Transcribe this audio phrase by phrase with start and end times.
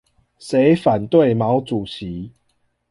[0.39, 2.31] 誰反對毛主席